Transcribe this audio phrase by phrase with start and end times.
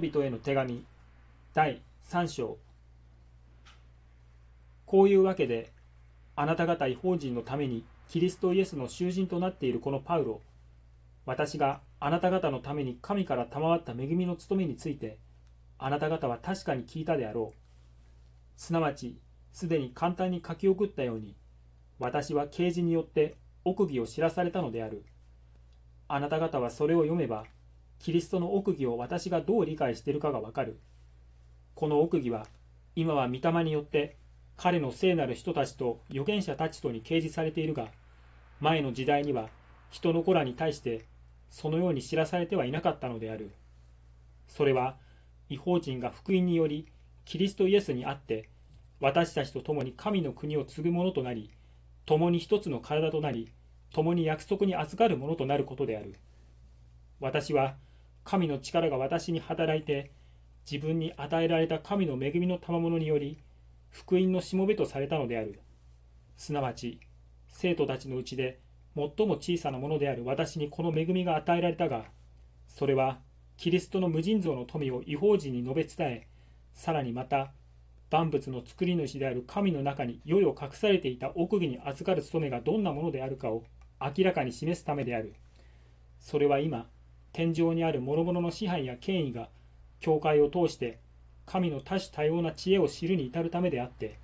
[0.00, 0.84] 人への手紙
[1.54, 2.58] 第3章
[4.86, 5.70] こういうわけで
[6.34, 10.40] あなた方違法人のためにキリストイエスの囚人となっているこのパウロ。
[11.26, 15.18] 私があなた方のために神から賜った恵みの務めについて
[15.78, 17.56] あなた方は確かに聞いたであろう。
[18.56, 19.20] すなわち
[19.52, 21.36] すでに簡単に書き送ったように
[22.00, 25.04] 私は啓示によって奥義を知らされたのである。
[26.08, 27.44] あなた方はそれを読めば
[28.00, 30.80] キリストの奥義を私がどう理解しているかがわかる。
[31.74, 32.46] この奥義は、
[32.96, 34.16] 今は御霊によって
[34.56, 37.88] 彼の聖なる人たちと預言者たちとに掲示されているが、
[38.60, 39.48] 前の時代には
[39.90, 41.04] 人の子らに対して
[41.50, 43.50] そのように知らされてはいなかったのである。
[44.48, 44.96] それは、
[45.48, 46.86] 違法人が福音により
[47.24, 48.48] キリストイエスにあって、
[49.00, 51.50] 私たちと共に神の国を継ぐものとなり、
[52.06, 53.50] 共に一つの体となり、
[53.92, 56.14] 共に約束に預かるものとなることである。
[57.18, 57.76] 私は、
[58.24, 60.12] 神の力が私に働いて
[60.70, 63.38] 自分に与えられた神の恵みの賜物により
[63.90, 65.60] 福音のしもべとされたのである。
[66.36, 67.00] すなわち
[67.48, 68.60] 生徒たちのうちで
[68.96, 72.04] 最も小さなものである私にこの恵みが与えられたが
[72.68, 73.18] それは
[73.56, 76.26] キリストの無尽蔵の富を違法人に述べ伝え
[76.72, 77.52] さらにまた
[78.10, 83.64] 万物の作り主である神の中に世々隠されていた奥義に預かる務めがどんなものであるかを
[84.00, 85.34] 明らかに示すためである。
[86.18, 86.88] それは今
[87.32, 89.48] 天井にある諸々の支配や権威が
[90.00, 90.98] 教会を通して
[91.46, 94.18] 神の多種多様な知恵を知るに至るためであって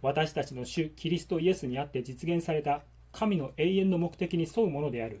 [0.00, 2.82] 私たちの主キリストイエスにあって実現された
[3.12, 5.20] 神の永遠の目的に沿うものである。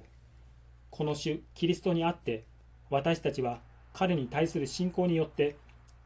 [0.90, 2.44] この主キリストにあって
[2.90, 3.60] 私たちは
[3.92, 5.56] 彼に対する信仰によって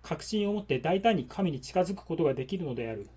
[0.02, 3.08] 確信を持って大胆に神に近づくことができるのである。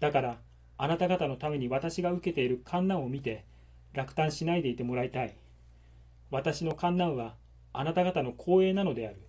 [0.00, 0.38] だから
[0.78, 3.44] あなた方のために私が受けている観難を見て
[3.92, 5.34] 落胆しないでいてもらいたい。
[6.30, 7.34] 私の観難は
[7.72, 9.20] あなた方の光栄なのである。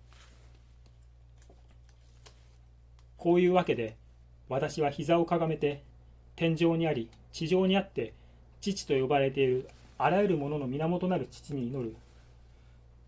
[3.16, 3.96] こういうわけで、
[4.48, 5.84] 私は膝をかがめて、
[6.36, 8.14] 天井にあり、地上にあって、
[8.60, 9.68] 父と呼ばれている
[9.98, 11.96] あらゆるものの源なる父に祈る。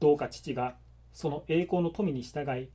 [0.01, 0.77] どうか父が、
[1.13, 2.71] その栄光の富に従い、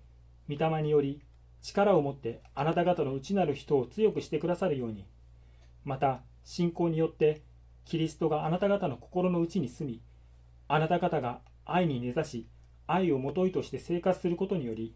[0.53, 1.21] 御霊により、
[1.61, 5.05] 力を持ってあなた方の内なる人を強くしてくださるように、
[5.83, 7.41] また、信仰によって、
[7.85, 10.01] キリストがあなた方の心の内に住み、
[10.71, 12.47] あなた方が愛に根ざし、
[12.85, 14.95] 愛をもといとして生活することにより、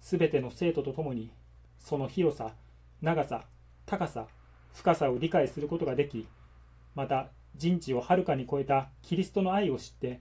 [0.00, 1.30] すべての生徒と共に、
[1.78, 2.56] その広さ、
[3.00, 3.44] 長さ、
[3.86, 4.26] 高さ、
[4.72, 6.26] 深さを理解することができ、
[6.96, 10.20] また人知をはるかに超えたキリストの愛を知って、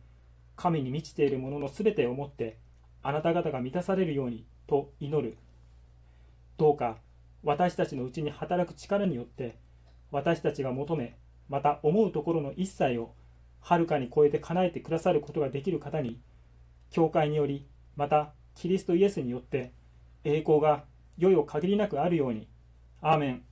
[0.56, 2.60] 神に満ちているもののすべてをもって、
[3.02, 5.38] あなた方が満たされるようにと祈る。
[6.58, 6.98] どうか
[7.44, 9.58] 私たちのうちに働く力によって、
[10.12, 11.18] 私たちが求め、
[11.50, 13.16] また思うところの一切を
[13.64, 16.20] はるかに超えて叶えてくださることができる方に、
[16.92, 17.66] 教会により、
[17.96, 19.72] またキリストイエスによって、
[20.26, 20.84] 栄光が
[21.18, 22.50] よよ限りなくあるように。
[23.02, 23.44] アーメン。